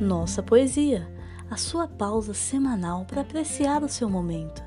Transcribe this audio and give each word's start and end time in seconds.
Nossa 0.00 0.42
Poesia, 0.42 1.06
a 1.50 1.58
sua 1.58 1.86
pausa 1.86 2.32
semanal 2.32 3.04
para 3.04 3.20
apreciar 3.20 3.82
o 3.82 3.88
seu 3.88 4.08
momento. 4.08 4.62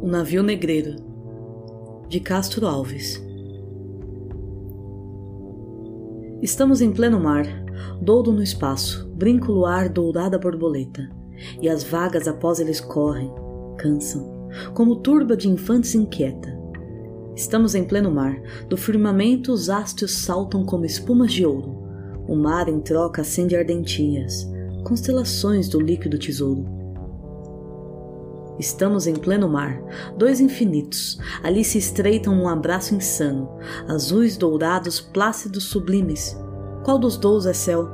O 0.00 0.06
Navio 0.06 0.44
Negreiro, 0.44 0.94
de 2.08 2.20
Castro 2.20 2.64
Alves. 2.68 3.20
Estamos 6.40 6.80
em 6.80 6.92
pleno 6.92 7.18
mar, 7.18 7.46
doudo 8.00 8.32
no 8.32 8.42
espaço, 8.42 9.08
brinco 9.08 9.50
luar 9.50 9.88
dourada 9.88 10.38
borboleta, 10.38 11.10
e 11.60 11.68
as 11.68 11.82
vagas 11.82 12.28
após 12.28 12.60
eles 12.60 12.80
correm, 12.80 13.32
cansam, 13.76 14.41
como 14.74 14.96
turba 14.96 15.36
de 15.36 15.48
infantes 15.48 15.94
inquieta. 15.94 16.60
Estamos 17.34 17.74
em 17.74 17.84
pleno 17.84 18.10
mar, 18.10 18.40
do 18.68 18.76
firmamento 18.76 19.52
os 19.52 19.70
astros 19.70 20.12
saltam 20.12 20.64
como 20.64 20.84
espumas 20.84 21.32
de 21.32 21.46
ouro. 21.46 21.82
O 22.28 22.36
mar 22.36 22.68
em 22.68 22.78
troca 22.80 23.22
acende 23.22 23.56
ardentinhas, 23.56 24.46
constelações 24.84 25.68
do 25.68 25.80
líquido 25.80 26.18
tesouro. 26.18 26.64
Estamos 28.58 29.06
em 29.06 29.14
pleno 29.14 29.48
mar, 29.48 29.82
dois 30.16 30.40
infinitos, 30.40 31.18
ali 31.42 31.64
se 31.64 31.78
estreitam 31.78 32.36
num 32.36 32.48
abraço 32.48 32.94
insano, 32.94 33.48
azuis 33.88 34.36
dourados, 34.36 35.00
plácidos 35.00 35.64
sublimes. 35.64 36.36
Qual 36.84 36.98
dos 36.98 37.16
dous 37.16 37.46
é 37.46 37.54
céu? 37.54 37.88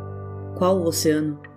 Qual 0.56 0.78
o 0.78 0.86
oceano? 0.86 1.47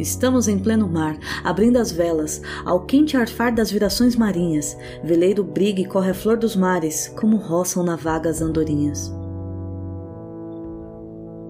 Estamos 0.00 0.48
em 0.48 0.58
pleno 0.58 0.88
mar, 0.88 1.18
abrindo 1.44 1.76
as 1.76 1.92
velas, 1.92 2.40
ao 2.64 2.86
quente 2.86 3.18
arfar 3.18 3.54
das 3.54 3.70
virações 3.70 4.16
marinhas, 4.16 4.74
veleiro 5.04 5.44
briga 5.44 5.82
e 5.82 5.84
corre 5.84 6.10
a 6.10 6.14
flor 6.14 6.38
dos 6.38 6.56
mares, 6.56 7.08
como 7.20 7.36
roçam 7.36 7.82
na 7.82 7.96
vaga 7.96 8.30
as 8.30 8.40
andorinhas. 8.40 9.12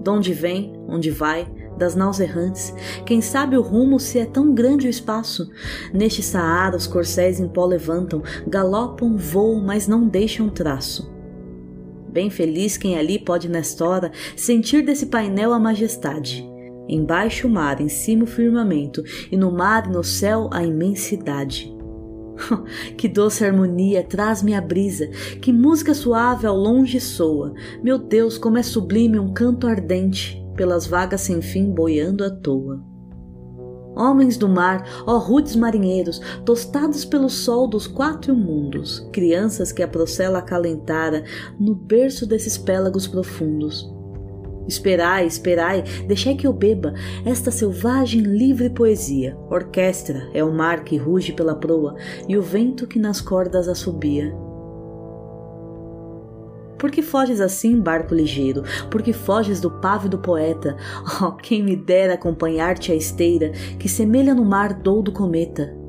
Donde 0.03 0.33
vem, 0.33 0.73
onde 0.85 1.09
vai, 1.09 1.49
das 1.77 1.95
naus 1.95 2.19
errantes, 2.19 2.73
quem 3.05 3.21
sabe 3.21 3.55
o 3.55 3.61
rumo 3.61 3.97
se 4.01 4.19
é 4.19 4.25
tão 4.25 4.53
grande 4.53 4.85
o 4.85 4.89
espaço? 4.89 5.49
Neste 5.93 6.21
Saara 6.21 6.75
os 6.75 6.87
corcéis 6.87 7.39
em 7.39 7.47
pó 7.47 7.65
levantam, 7.65 8.21
galopam, 8.45 9.15
voam, 9.15 9.61
mas 9.61 9.87
não 9.87 10.09
deixam 10.09 10.49
traço. 10.49 11.09
Bem 12.09 12.29
feliz 12.29 12.75
quem 12.75 12.97
ali 12.97 13.17
pode 13.17 13.47
nesta 13.47 13.87
hora 13.87 14.11
sentir 14.35 14.83
desse 14.83 15.05
painel 15.05 15.53
a 15.53 15.59
majestade 15.59 16.50
Embaixo 16.87 17.47
o 17.47 17.49
mar, 17.49 17.79
em 17.79 17.89
cima 17.89 18.23
o 18.23 18.27
firmamento, 18.27 19.03
e 19.31 19.37
no 19.37 19.51
mar 19.51 19.87
e 19.87 19.91
no 19.91 20.03
céu 20.03 20.49
a 20.51 20.63
imensidade. 20.63 21.73
que 22.97 23.07
doce 23.07 23.45
harmonia 23.45 24.03
traz-me 24.03 24.53
a 24.53 24.61
brisa, 24.61 25.07
que 25.41 25.53
música 25.53 25.93
suave 25.93 26.47
ao 26.47 26.57
longe 26.57 26.99
soa. 26.99 27.53
Meu 27.83 27.97
Deus, 27.97 28.37
como 28.37 28.57
é 28.57 28.63
sublime 28.63 29.19
um 29.19 29.33
canto 29.33 29.67
ardente, 29.67 30.43
pelas 30.55 30.85
vagas 30.85 31.21
sem 31.21 31.41
fim 31.41 31.71
boiando 31.71 32.23
à 32.23 32.29
toa. 32.29 32.83
Homens 33.95 34.37
do 34.37 34.47
mar, 34.47 35.03
ó 35.05 35.17
rudes 35.17 35.55
marinheiros, 35.55 36.21
tostados 36.45 37.03
pelo 37.03 37.29
sol 37.29 37.67
dos 37.67 37.87
quatro 37.87 38.33
mundos, 38.33 39.05
crianças 39.11 39.71
que 39.71 39.83
a 39.83 39.87
procela 39.87 40.39
acalentara 40.39 41.25
no 41.59 41.75
berço 41.75 42.25
desses 42.25 42.57
pélagos 42.57 43.05
profundos 43.05 44.00
Esperai, 44.71 45.25
esperai, 45.27 45.83
deixai 46.07 46.33
que 46.33 46.47
eu 46.47 46.53
beba 46.53 46.93
esta 47.25 47.51
selvagem 47.51 48.21
livre 48.21 48.69
poesia. 48.69 49.37
Orquestra 49.49 50.29
é 50.33 50.41
o 50.41 50.49
mar 50.49 50.85
que 50.85 50.95
ruge 50.95 51.33
pela 51.33 51.53
proa 51.53 51.97
e 52.25 52.37
o 52.37 52.41
vento 52.41 52.87
que 52.87 52.97
nas 52.97 53.19
cordas 53.19 53.67
assobia. 53.67 54.33
Por 56.79 56.89
que 56.89 57.01
foges 57.01 57.41
assim, 57.41 57.81
barco 57.81 58.15
ligeiro? 58.15 58.63
Por 58.89 59.01
que 59.01 59.11
foges 59.11 59.59
do 59.59 59.69
pávido 59.69 60.17
poeta? 60.19 60.77
Oh, 61.21 61.33
quem 61.33 61.61
me 61.61 61.75
dera 61.75 62.13
acompanhar-te 62.13 62.93
à 62.93 62.95
esteira, 62.95 63.51
que 63.77 63.89
semelha 63.89 64.33
no 64.33 64.45
mar 64.45 64.73
doudo 64.73 65.11
cometa. 65.11 65.80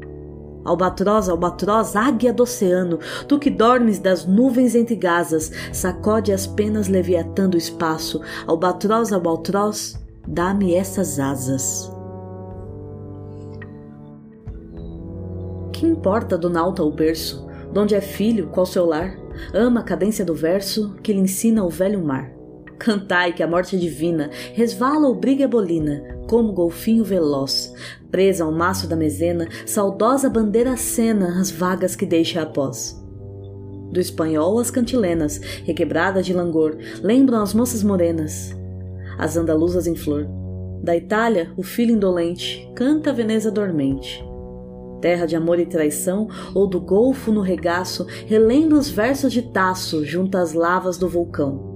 Albatroz, 0.64 1.28
albatroz, 1.28 1.96
águia 1.96 2.32
do 2.32 2.44
oceano, 2.44 2.98
tu 3.26 3.38
que 3.38 3.50
dormes 3.50 3.98
das 3.98 4.24
nuvens 4.24 4.74
entre 4.74 4.94
gazas, 4.94 5.50
sacode 5.72 6.32
as 6.32 6.46
penas 6.46 6.88
leviatando 6.88 7.56
o 7.56 7.58
espaço. 7.58 8.20
Albatroz, 8.46 9.12
albatroz, 9.12 9.98
dá-me 10.26 10.74
essas 10.74 11.18
asas. 11.18 11.90
Que 15.72 15.86
importa 15.86 16.38
do 16.38 16.48
nauta 16.48 16.82
o 16.82 16.92
berço, 16.92 17.46
donde 17.72 17.94
é 17.94 18.00
filho, 18.00 18.48
qual 18.48 18.66
seu 18.66 18.86
lar? 18.86 19.18
Ama 19.52 19.80
a 19.80 19.84
cadência 19.84 20.24
do 20.24 20.34
verso 20.34 20.94
que 21.02 21.12
lhe 21.12 21.20
ensina 21.20 21.64
o 21.64 21.68
velho 21.68 22.04
mar. 22.04 22.41
Cantai 22.78 23.32
que 23.32 23.42
a 23.42 23.46
morte 23.46 23.76
é 23.76 23.78
divina, 23.78 24.30
resvala 24.54 25.06
ou 25.06 25.14
briga 25.14 25.46
bolina, 25.46 26.02
como 26.28 26.52
golfinho 26.52 27.04
veloz. 27.04 27.72
Presa 28.10 28.44
ao 28.44 28.52
maço 28.52 28.86
da 28.86 28.96
mezena, 28.96 29.48
saudosa 29.66 30.28
bandeira 30.28 30.72
acena 30.72 31.40
as 31.40 31.50
vagas 31.50 31.94
que 31.94 32.06
deixa 32.06 32.42
após. 32.42 33.00
Do 33.92 34.00
espanhol 34.00 34.58
as 34.58 34.70
cantilenas, 34.70 35.38
requebradas 35.64 36.24
de 36.24 36.32
langor, 36.32 36.76
lembram 37.02 37.42
as 37.42 37.52
moças 37.52 37.82
morenas, 37.82 38.56
as 39.18 39.36
andaluzas 39.36 39.86
em 39.86 39.94
flor. 39.94 40.26
Da 40.82 40.96
Itália, 40.96 41.52
o 41.56 41.62
filho 41.62 41.94
indolente 41.94 42.68
canta 42.74 43.10
a 43.10 43.12
Veneza 43.12 43.50
dormente. 43.50 44.24
Terra 45.00 45.26
de 45.26 45.36
amor 45.36 45.60
e 45.60 45.66
traição, 45.66 46.28
ou 46.54 46.66
do 46.66 46.80
golfo 46.80 47.30
no 47.30 47.40
regaço, 47.40 48.06
relembra 48.26 48.78
os 48.78 48.88
versos 48.88 49.32
de 49.32 49.42
Tasso 49.42 50.04
junto 50.04 50.38
às 50.38 50.52
lavas 50.52 50.96
do 50.96 51.08
vulcão 51.08 51.71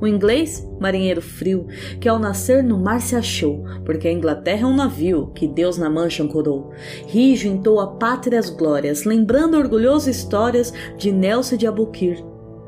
o 0.00 0.06
inglês, 0.06 0.66
marinheiro 0.80 1.20
frio, 1.20 1.66
que 2.00 2.08
ao 2.08 2.18
nascer 2.18 2.64
no 2.64 2.78
mar 2.78 3.00
se 3.00 3.14
achou, 3.14 3.64
porque 3.84 4.08
a 4.08 4.12
Inglaterra 4.12 4.62
é 4.62 4.66
um 4.66 4.74
navio 4.74 5.30
que 5.34 5.46
Deus 5.46 5.76
na 5.76 5.90
mancha 5.90 6.22
ancorou. 6.22 6.72
Rijo 7.06 7.48
entou 7.48 7.80
a 7.80 7.86
pátria 7.86 8.38
as 8.38 8.48
glórias, 8.48 9.04
lembrando 9.04 9.58
orgulhoso 9.58 10.08
histórias 10.08 10.72
de 10.96 11.12
Nelson 11.12 11.56
de 11.56 11.66
Abukir. 11.66 12.24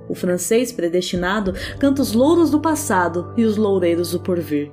O 0.09 0.15
francês 0.15 0.71
predestinado 0.71 1.55
canta 1.79 2.03
os 2.03 2.13
louros 2.13 2.51
do 2.51 2.61
passado 2.61 3.33
e 3.37 3.45
os 3.45 3.57
loureiros 3.57 4.13
do 4.13 4.21
porvir. 4.21 4.71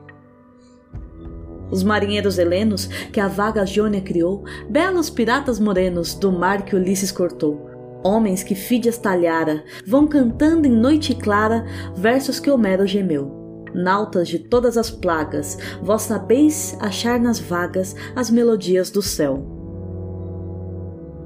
Os 1.71 1.83
marinheiros 1.83 2.39
helenos 2.39 2.87
que 3.13 3.19
a 3.19 3.27
vaga 3.27 3.65
Jônia 3.65 4.01
criou, 4.01 4.43
belos 4.69 5.09
piratas 5.09 5.59
morenos 5.59 6.15
do 6.15 6.31
mar 6.31 6.65
que 6.65 6.75
Ulisses 6.75 7.11
cortou, 7.11 7.68
Homens 8.03 8.43
que 8.43 8.55
Fídias 8.55 8.97
talhara 8.97 9.63
vão 9.85 10.07
cantando 10.07 10.65
em 10.65 10.71
noite 10.71 11.13
clara 11.13 11.65
versos 11.95 12.39
que 12.39 12.49
Homero 12.49 12.87
gemeu. 12.87 13.37
Nautas 13.73 14.27
de 14.27 14.39
todas 14.39 14.77
as 14.77 14.89
plagas, 14.89 15.57
vós 15.81 16.03
sabeis 16.03 16.75
achar 16.79 17.19
nas 17.19 17.39
vagas 17.39 17.95
as 18.15 18.29
melodias 18.29 18.89
do 18.89 19.01
céu. 19.01 19.45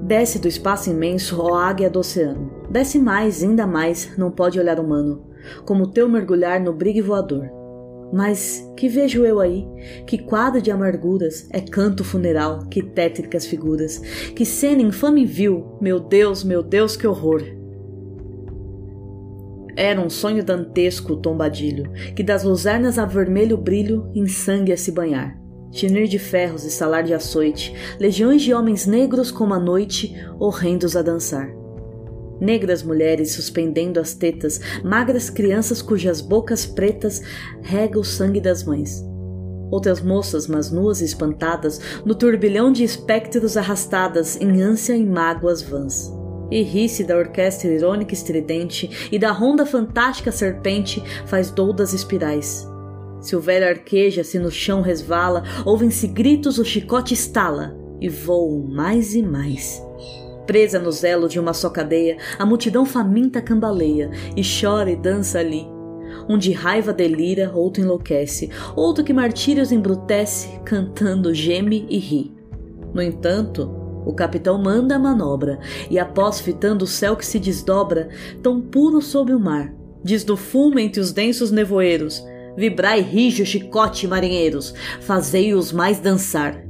Desce 0.02 0.38
do 0.38 0.48
espaço 0.48 0.90
imenso, 0.90 1.40
ó 1.40 1.54
águia 1.54 1.88
do 1.88 2.00
oceano. 2.00 2.50
Desce 2.68 2.98
mais, 2.98 3.42
ainda 3.42 3.66
mais, 3.66 4.16
não 4.18 4.30
pode 4.30 4.58
olhar 4.58 4.78
humano, 4.78 5.24
como 5.64 5.86
teu 5.86 6.08
mergulhar 6.08 6.60
no 6.60 6.74
brigue 6.74 7.00
voador. 7.00 7.63
Mas 8.14 8.64
que 8.76 8.88
vejo 8.88 9.24
eu 9.24 9.40
aí? 9.40 9.66
Que 10.06 10.18
quadro 10.18 10.62
de 10.62 10.70
amarguras 10.70 11.48
é 11.50 11.60
canto 11.60 12.04
funeral, 12.04 12.60
que 12.70 12.80
tétricas 12.80 13.44
figuras, 13.44 13.98
que 14.36 14.46
cena 14.46 14.82
infame 14.82 15.26
vil, 15.26 15.76
meu 15.80 15.98
Deus, 15.98 16.44
meu 16.44 16.62
Deus, 16.62 16.96
que 16.96 17.08
horror! 17.08 17.42
Era 19.74 20.00
um 20.00 20.08
sonho 20.08 20.44
dantesco 20.44 21.14
o 21.14 21.16
tombadilho, 21.16 21.90
que 22.14 22.22
das 22.22 22.44
luzernas 22.44 23.00
a 23.00 23.04
vermelho 23.04 23.56
brilho 23.56 24.08
em 24.14 24.28
sangue 24.28 24.72
a 24.72 24.76
se 24.76 24.92
banhar. 24.92 25.36
Tinir 25.72 26.06
de 26.06 26.20
ferros 26.20 26.64
e 26.64 26.70
salar 26.70 27.02
de 27.02 27.12
açoite, 27.12 27.74
legiões 27.98 28.42
de 28.42 28.54
homens 28.54 28.86
negros 28.86 29.32
como 29.32 29.54
a 29.54 29.58
noite, 29.58 30.14
horrendos 30.38 30.96
a 30.96 31.02
dançar 31.02 31.63
negras 32.40 32.82
mulheres 32.82 33.32
suspendendo 33.32 34.00
as 34.00 34.14
tetas, 34.14 34.60
magras 34.82 35.30
crianças 35.30 35.80
cujas 35.80 36.20
bocas 36.20 36.66
pretas 36.66 37.22
rega 37.62 37.98
o 37.98 38.04
sangue 38.04 38.40
das 38.40 38.64
mães. 38.64 39.04
Outras 39.70 40.00
moças, 40.00 40.46
mas 40.46 40.70
nuas 40.70 41.00
e 41.00 41.04
espantadas, 41.04 41.80
no 42.04 42.14
turbilhão 42.14 42.70
de 42.70 42.84
espectros 42.84 43.56
arrastadas 43.56 44.40
em 44.40 44.62
ânsia 44.62 44.96
e 44.96 45.04
mágoas 45.04 45.62
vãs. 45.62 46.12
E 46.50 46.62
ri-se 46.62 47.02
da 47.02 47.16
orquestra 47.16 47.70
irônica 47.70 48.14
estridente 48.14 49.08
e 49.10 49.18
da 49.18 49.32
ronda 49.32 49.64
fantástica 49.64 50.30
serpente 50.30 51.02
faz 51.26 51.50
doudas 51.50 51.92
espirais. 51.92 52.68
Se 53.20 53.34
o 53.34 53.40
velho 53.40 53.66
arqueja, 53.66 54.22
se 54.22 54.38
no 54.38 54.50
chão 54.50 54.82
resvala, 54.82 55.42
ouvem-se 55.64 56.06
gritos, 56.06 56.58
o 56.58 56.64
chicote 56.64 57.14
estala 57.14 57.74
e 58.00 58.08
voam 58.08 58.62
mais 58.68 59.14
e 59.14 59.22
mais. 59.22 59.82
Presa 60.46 60.78
no 60.78 60.92
zelo 60.92 61.28
de 61.28 61.40
uma 61.40 61.52
só 61.52 61.70
cadeia, 61.70 62.18
a 62.38 62.44
multidão 62.44 62.84
faminta 62.84 63.40
cambaleia 63.40 64.10
e 64.36 64.42
chora 64.42 64.90
e 64.90 64.96
dança 64.96 65.38
ali. 65.38 65.66
Um 66.28 66.38
de 66.38 66.52
raiva 66.52 66.92
delira, 66.92 67.50
outro 67.54 67.82
enlouquece, 67.82 68.50
outro 68.76 69.02
que 69.04 69.12
martírios 69.12 69.72
embrutece, 69.72 70.60
cantando 70.64 71.34
geme 71.34 71.86
e 71.88 71.98
ri. 71.98 72.32
No 72.92 73.02
entanto, 73.02 73.84
O 74.06 74.12
capitão 74.12 74.58
manda 74.58 74.96
a 74.96 74.98
manobra, 74.98 75.58
e 75.90 75.98
após 75.98 76.40
fitando 76.40 76.84
o 76.84 76.88
céu 76.88 77.16
que 77.16 77.24
se 77.24 77.38
desdobra, 77.38 78.08
tão 78.42 78.60
puro 78.60 79.00
sob 79.00 79.32
o 79.32 79.40
mar, 79.40 79.74
diz 80.02 80.24
do 80.24 80.36
fumo 80.36 80.78
entre 80.78 81.00
os 81.00 81.12
densos 81.12 81.50
nevoeiros: 81.50 82.22
Vibrai 82.56 83.00
rijo 83.00 83.44
chicote, 83.46 84.06
marinheiros, 84.06 84.74
fazei-os 85.00 85.72
mais 85.72 85.98
dançar. 85.98 86.63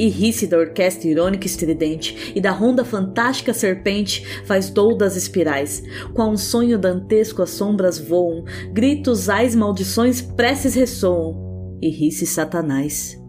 E 0.00 0.08
ri-se 0.08 0.46
da 0.46 0.56
orquestra 0.56 1.10
irônica 1.10 1.46
estridente, 1.46 2.32
e 2.34 2.40
da 2.40 2.50
ronda 2.52 2.86
fantástica 2.86 3.52
serpente 3.52 4.24
faz 4.46 4.70
doudas 4.70 5.14
espirais. 5.14 5.82
Qual 6.14 6.30
um 6.30 6.38
sonho 6.38 6.78
dantesco 6.78 7.42
as 7.42 7.50
sombras 7.50 7.98
voam, 7.98 8.42
gritos, 8.72 9.28
ais, 9.28 9.54
maldições, 9.54 10.22
preces 10.22 10.74
ressoam. 10.74 11.76
E 11.82 11.90
ri-se 11.90 12.24
Satanás. 12.24 13.20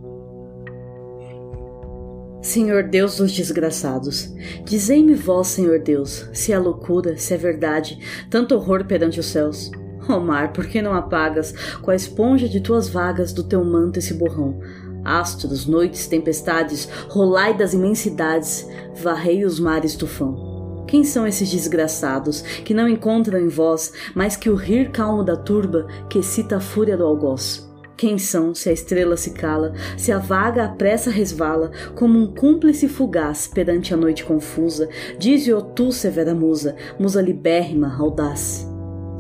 Senhor 2.42 2.84
Deus 2.84 3.18
dos 3.18 3.34
desgraçados, 3.34 4.34
dizei-me 4.64 5.14
vós, 5.14 5.48
Senhor 5.48 5.78
Deus, 5.78 6.30
se 6.32 6.54
é 6.54 6.58
loucura, 6.58 7.18
se 7.18 7.34
é 7.34 7.38
verdade, 7.38 8.00
tanto 8.30 8.56
horror 8.56 8.86
perante 8.86 9.20
os 9.20 9.26
céus. 9.26 9.70
Ó 10.08 10.16
oh 10.16 10.20
mar, 10.22 10.54
por 10.54 10.66
que 10.68 10.82
não 10.82 10.94
apagas, 10.94 11.54
com 11.82 11.92
a 11.92 11.96
esponja 11.96 12.48
de 12.48 12.62
tuas 12.62 12.88
vagas, 12.88 13.34
do 13.34 13.44
teu 13.44 13.62
manto 13.66 14.00
esse 14.00 14.14
borrão? 14.14 14.58
Astros, 15.04 15.66
noites, 15.66 16.08
tempestades, 16.08 16.88
rolai 17.10 17.58
das 17.58 17.74
imensidades, 17.74 18.68
varrei 19.02 19.44
os 19.46 19.60
mares 19.60 19.96
tufão. 19.96 20.84
Quem 20.88 21.04
são 21.04 21.26
esses 21.26 21.50
desgraçados 21.50 22.42
que 22.42 22.74
não 22.74 22.88
encontram 22.88 23.40
em 23.40 23.48
vós 23.48 23.94
mais 24.14 24.36
que 24.36 24.50
o 24.50 24.56
rir 24.56 24.92
calmo 24.92 25.24
da 25.24 25.38
turba 25.38 25.88
que 26.10 26.20
excita 26.20 26.58
a 26.58 26.60
fúria 26.60 26.98
do 26.98 27.06
algoz? 27.06 27.70
Quem 27.96 28.18
são, 28.18 28.56
se 28.56 28.68
a 28.68 28.74
estrela 28.74 29.16
se 29.16 29.30
cala, 29.30 29.74
se 29.96 30.12
a 30.12 30.18
vaga 30.18 30.66
à 30.66 30.70
pressa 30.70 31.12
resvala, 31.12 31.72
como 31.96 32.18
um 32.18 32.34
cúmplice 32.34 32.90
fugaz 32.90 33.48
perante 33.48 33.94
a 33.94 33.98
noite 33.98 34.26
confusa, 34.26 34.90
dize-o 35.20 35.62
tu, 35.62 35.92
severa 35.92 36.34
musa, 36.34 36.76
musa 37.00 37.22
libérrima, 37.22 37.96
audaz. 38.00 38.71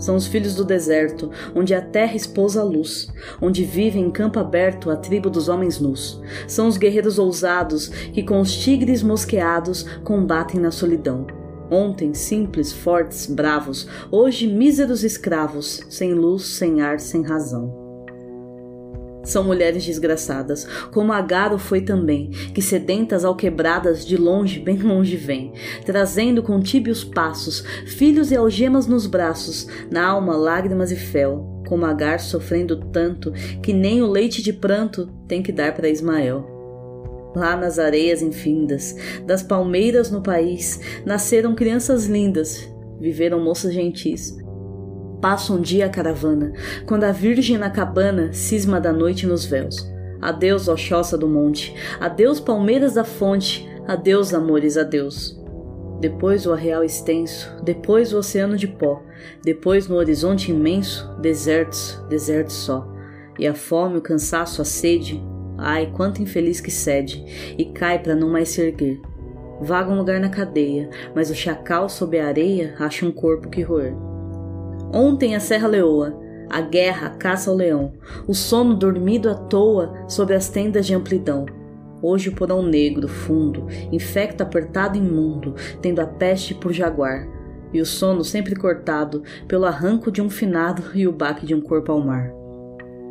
São 0.01 0.15
os 0.15 0.27
filhos 0.27 0.55
do 0.55 0.65
deserto, 0.65 1.29
onde 1.55 1.73
a 1.73 1.81
terra 1.81 2.15
espousa 2.15 2.59
a 2.59 2.63
luz, 2.63 3.07
onde 3.41 3.63
vive 3.63 3.99
em 3.99 4.09
campo 4.11 4.39
aberto 4.39 4.89
a 4.89 4.97
tribo 4.97 5.29
dos 5.29 5.47
homens 5.47 5.79
nus. 5.79 6.19
São 6.47 6.67
os 6.67 6.75
guerreiros 6.75 7.17
ousados 7.17 7.87
que 7.87 8.23
com 8.23 8.41
os 8.41 8.53
tigres 8.53 9.03
mosqueados 9.03 9.83
combatem 10.03 10.59
na 10.59 10.71
solidão. 10.71 11.27
Ontem 11.69 12.13
simples, 12.13 12.73
fortes, 12.73 13.27
bravos, 13.27 13.87
hoje 14.11 14.45
míseros 14.45 15.03
escravos, 15.05 15.85
sem 15.89 16.13
luz, 16.13 16.43
sem 16.43 16.81
ar, 16.81 16.99
sem 16.99 17.21
razão. 17.21 17.80
São 19.31 19.45
mulheres 19.45 19.85
desgraçadas, 19.85 20.67
como 20.91 21.13
Agaro 21.13 21.57
foi 21.57 21.79
também, 21.79 22.31
que 22.53 22.61
sedentas 22.61 23.23
alquebradas 23.23 24.05
de 24.05 24.17
longe, 24.17 24.59
bem 24.59 24.77
longe 24.79 25.15
vêm, 25.15 25.53
trazendo 25.85 26.43
com 26.43 26.59
tíbios 26.59 27.05
passos, 27.05 27.63
filhos 27.85 28.29
e 28.29 28.35
algemas 28.35 28.87
nos 28.87 29.07
braços, 29.07 29.69
na 29.89 30.05
alma 30.05 30.35
lágrimas 30.35 30.91
e 30.91 30.97
fel, 30.97 31.63
como 31.65 31.85
Agar 31.85 32.19
sofrendo 32.19 32.75
tanto, 32.91 33.31
que 33.63 33.71
nem 33.71 34.01
o 34.01 34.11
leite 34.11 34.43
de 34.43 34.51
pranto 34.51 35.07
tem 35.29 35.41
que 35.41 35.53
dar 35.53 35.73
para 35.73 35.87
Ismael. 35.87 36.45
Lá 37.33 37.55
nas 37.55 37.79
areias 37.79 38.21
infindas, 38.21 38.97
das 39.25 39.41
palmeiras 39.41 40.11
no 40.11 40.21
país, 40.21 40.81
nasceram 41.05 41.55
crianças 41.55 42.05
lindas, 42.05 42.69
viveram 42.99 43.39
moças 43.39 43.73
gentis, 43.73 44.40
Passa 45.21 45.53
um 45.53 45.61
dia 45.61 45.85
a 45.85 45.89
caravana, 45.89 46.51
quando 46.87 47.03
a 47.03 47.11
virgem 47.11 47.55
na 47.55 47.69
cabana 47.69 48.33
cisma 48.33 48.81
da 48.81 48.91
noite 48.91 49.27
nos 49.27 49.45
véus. 49.45 49.87
Adeus, 50.19 50.67
choça 50.77 51.15
do 51.15 51.27
monte, 51.27 51.75
adeus, 51.99 52.39
palmeiras 52.39 52.95
da 52.95 53.03
fonte, 53.03 53.69
adeus, 53.87 54.33
amores, 54.33 54.77
adeus. 54.77 55.39
Depois 55.99 56.47
o 56.47 56.53
arreal 56.53 56.83
extenso, 56.83 57.55
depois 57.63 58.11
o 58.11 58.17
oceano 58.17 58.57
de 58.57 58.67
pó, 58.67 59.03
depois 59.43 59.87
no 59.87 59.95
horizonte 59.95 60.49
imenso, 60.49 61.07
desertos, 61.21 62.03
desertos 62.09 62.55
só. 62.55 62.91
E 63.37 63.45
a 63.45 63.53
fome, 63.53 63.97
o 63.97 64.01
cansaço, 64.01 64.59
a 64.59 64.65
sede, 64.65 65.23
ai, 65.55 65.91
quanto 65.95 66.21
infeliz 66.21 66.59
que 66.59 66.71
cede, 66.71 67.23
e 67.59 67.65
cai 67.65 67.99
para 67.99 68.15
não 68.15 68.29
mais 68.29 68.49
se 68.49 68.61
erguer. 68.61 68.99
Vaga 69.61 69.91
um 69.91 69.97
lugar 69.97 70.19
na 70.19 70.29
cadeia, 70.29 70.89
mas 71.13 71.29
o 71.29 71.35
chacal 71.35 71.87
sob 71.87 72.19
a 72.19 72.25
areia 72.25 72.73
acha 72.79 73.05
um 73.05 73.11
corpo 73.11 73.47
que 73.47 73.61
roer. 73.61 73.93
Ontem 74.93 75.35
a 75.35 75.39
Serra 75.39 75.69
Leoa, 75.69 76.19
a 76.49 76.59
guerra, 76.59 77.11
caça 77.11 77.49
ao 77.49 77.55
leão, 77.55 77.93
o 78.27 78.33
sono 78.33 78.75
dormido 78.75 79.29
à 79.29 79.33
toa 79.33 79.93
sobre 80.05 80.35
as 80.35 80.49
tendas 80.49 80.85
de 80.85 80.93
amplidão. 80.93 81.45
Hoje 82.01 82.27
o 82.27 82.35
porão 82.35 82.61
negro, 82.61 83.07
fundo, 83.07 83.67
infecto 83.89 84.43
apertado 84.43 84.97
imundo, 84.97 85.55
tendo 85.81 86.01
a 86.01 86.05
peste 86.05 86.53
por 86.53 86.73
jaguar, 86.73 87.25
e 87.71 87.79
o 87.79 87.85
sono 87.85 88.21
sempre 88.21 88.53
cortado 88.53 89.23
pelo 89.47 89.65
arranco 89.65 90.11
de 90.11 90.21
um 90.21 90.29
finado 90.29 90.83
e 90.93 91.07
o 91.07 91.13
baque 91.13 91.45
de 91.45 91.55
um 91.55 91.61
corpo 91.61 91.93
ao 91.93 92.01
mar. 92.01 92.29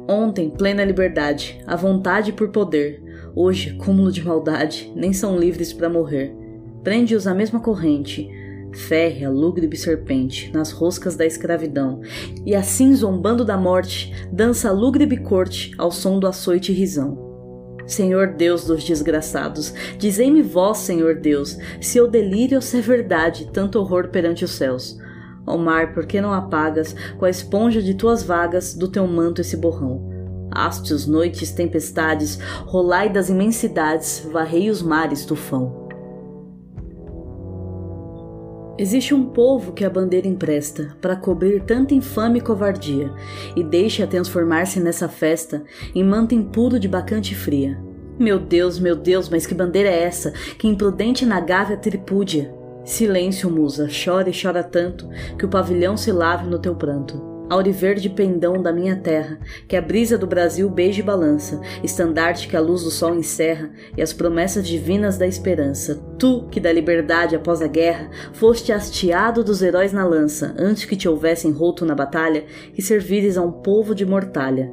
Ontem, 0.06 0.50
plena 0.50 0.84
liberdade, 0.84 1.62
a 1.66 1.76
vontade 1.76 2.30
por 2.30 2.50
poder, 2.50 3.02
hoje, 3.34 3.74
cúmulo 3.76 4.12
de 4.12 4.22
maldade, 4.22 4.92
nem 4.94 5.14
são 5.14 5.38
livres 5.38 5.72
para 5.72 5.88
morrer. 5.88 6.34
Prende-os 6.82 7.26
à 7.26 7.34
mesma 7.34 7.60
corrente, 7.60 8.28
férrea, 8.72 9.30
lúgubre 9.30 9.76
serpente, 9.76 10.50
nas 10.52 10.70
roscas 10.70 11.16
da 11.16 11.26
escravidão, 11.26 12.00
e 12.44 12.54
assim 12.54 12.94
zombando 12.94 13.44
da 13.44 13.56
morte, 13.56 14.12
dança 14.32 14.68
a 14.68 14.72
lúgubre 14.72 15.16
corte 15.18 15.72
ao 15.76 15.90
som 15.90 16.18
do 16.18 16.26
açoite 16.26 16.72
e 16.72 16.74
risão. 16.74 17.30
Senhor 17.86 18.28
Deus 18.28 18.64
dos 18.64 18.84
desgraçados, 18.84 19.74
dizei-me 19.98 20.42
vós, 20.42 20.78
Senhor 20.78 21.16
Deus, 21.16 21.58
se 21.80 21.98
eu 21.98 22.08
delírio 22.08 22.56
ou 22.56 22.62
se 22.62 22.78
é 22.78 22.80
verdade 22.80 23.50
tanto 23.52 23.80
horror 23.80 24.08
perante 24.08 24.44
os 24.44 24.52
céus. 24.52 24.96
Ó 25.46 25.56
mar, 25.56 25.92
por 25.92 26.06
que 26.06 26.20
não 26.20 26.32
apagas, 26.32 26.94
com 27.18 27.24
a 27.24 27.30
esponja 27.30 27.82
de 27.82 27.94
tuas 27.94 28.22
vagas, 28.22 28.74
do 28.74 28.86
teu 28.86 29.06
manto 29.06 29.40
esse 29.40 29.56
borrão? 29.56 30.08
Hastes, 30.52 31.06
noites, 31.06 31.50
tempestades, 31.52 32.38
rolai 32.64 33.08
das 33.08 33.28
imensidades, 33.28 34.26
varrei 34.30 34.70
os 34.70 34.82
mares, 34.82 35.24
tufão. 35.24 35.79
Existe 38.80 39.12
um 39.12 39.26
povo 39.26 39.74
que 39.74 39.84
a 39.84 39.90
bandeira 39.90 40.26
empresta 40.26 40.96
para 41.02 41.14
cobrir 41.14 41.60
tanta 41.64 41.92
infame 41.92 42.40
covardia 42.40 43.12
e 43.54 43.62
deixa 43.62 44.06
transformar-se 44.06 44.80
nessa 44.80 45.06
festa 45.06 45.62
em 45.94 46.02
manto 46.02 46.34
impuro 46.34 46.80
de 46.80 46.88
bacante 46.88 47.34
fria. 47.34 47.78
Meu 48.18 48.38
Deus, 48.38 48.78
meu 48.78 48.96
Deus, 48.96 49.28
mas 49.28 49.44
que 49.44 49.52
bandeira 49.52 49.90
é 49.90 50.04
essa? 50.04 50.32
Que 50.56 50.66
imprudente 50.66 51.26
na 51.26 51.40
gávea 51.40 51.76
tripúdia! 51.76 52.54
Silêncio, 52.82 53.50
musa, 53.50 53.86
chora 53.86 54.30
e 54.30 54.32
chora 54.32 54.64
tanto 54.64 55.06
que 55.38 55.44
o 55.44 55.50
pavilhão 55.50 55.94
se 55.94 56.10
lave 56.10 56.48
no 56.48 56.58
teu 56.58 56.74
pranto 56.74 57.29
auriverde 57.50 58.08
pendão 58.08 58.62
da 58.62 58.72
minha 58.72 58.94
terra, 58.94 59.40
que 59.66 59.76
a 59.76 59.82
brisa 59.82 60.16
do 60.16 60.26
Brasil 60.26 60.70
beija 60.70 61.00
e 61.00 61.02
balança, 61.02 61.60
estandarte 61.82 62.46
que 62.46 62.56
a 62.56 62.60
luz 62.60 62.84
do 62.84 62.90
sol 62.90 63.16
encerra, 63.16 63.72
e 63.96 64.00
as 64.00 64.12
promessas 64.12 64.66
divinas 64.66 65.18
da 65.18 65.26
esperança. 65.26 65.96
Tu, 66.16 66.46
que 66.48 66.60
da 66.60 66.72
liberdade 66.72 67.34
após 67.34 67.60
a 67.60 67.66
guerra, 67.66 68.08
foste 68.32 68.72
hasteado 68.72 69.42
dos 69.42 69.60
heróis 69.62 69.92
na 69.92 70.06
lança, 70.06 70.54
antes 70.56 70.84
que 70.84 70.96
te 70.96 71.08
houvessem 71.08 71.50
roto 71.50 71.84
na 71.84 71.94
batalha, 71.94 72.44
que 72.72 72.80
servires 72.80 73.36
a 73.36 73.42
um 73.42 73.50
povo 73.50 73.96
de 73.96 74.06
mortalha. 74.06 74.72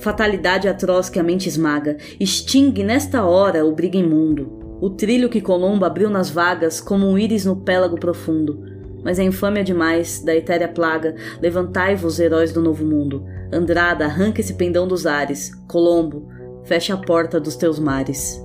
Fatalidade 0.00 0.66
atroz 0.66 1.08
que 1.08 1.20
a 1.20 1.22
mente 1.22 1.48
esmaga, 1.48 1.96
extingue 2.18 2.82
nesta 2.82 3.24
hora 3.24 3.64
o 3.64 3.70
briga 3.70 3.96
imundo. 3.96 4.60
O 4.80 4.90
trilho 4.90 5.28
que 5.28 5.40
Colombo 5.40 5.84
abriu 5.84 6.10
nas 6.10 6.28
vagas, 6.28 6.80
como 6.80 7.06
um 7.06 7.16
íris 7.16 7.44
no 7.44 7.54
pélago 7.54 7.96
profundo 8.00 8.71
mas 9.02 9.18
é 9.18 9.22
infâmia 9.22 9.64
demais 9.64 10.22
da 10.22 10.34
etérea 10.34 10.68
plaga. 10.68 11.14
Levantai-vos, 11.40 12.18
heróis 12.20 12.52
do 12.52 12.62
novo 12.62 12.84
mundo. 12.84 13.24
Andrada, 13.52 14.04
arranca 14.04 14.40
esse 14.40 14.54
pendão 14.54 14.86
dos 14.86 15.06
ares. 15.06 15.52
Colombo, 15.68 16.28
fecha 16.64 16.94
a 16.94 16.98
porta 16.98 17.40
dos 17.40 17.56
teus 17.56 17.78
mares. 17.78 18.40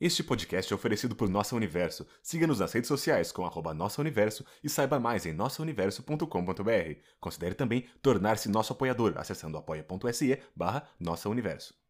Este 0.00 0.24
podcast 0.24 0.72
é 0.72 0.74
oferecido 0.74 1.14
por 1.14 1.28
Nossa 1.28 1.54
Universo. 1.54 2.06
Siga-nos 2.22 2.58
nas 2.58 2.72
redes 2.72 2.88
sociais 2.88 3.30
com 3.30 3.44
arroba 3.44 3.74
Nossa 3.74 4.00
Universo 4.00 4.46
e 4.64 4.68
saiba 4.68 4.98
mais 4.98 5.26
em 5.26 5.32
nossauniverso.com.br. 5.34 6.94
Considere 7.20 7.54
também 7.54 7.84
tornar-se 8.00 8.48
nosso 8.48 8.72
apoiador 8.72 9.12
acessando 9.16 9.58
apoia.se 9.58 10.38
barra 10.56 10.88
Nossa 10.98 11.28
Universo. 11.28 11.74